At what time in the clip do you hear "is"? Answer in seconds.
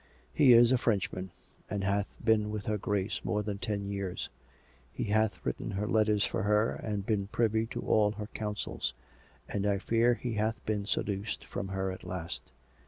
0.53-0.71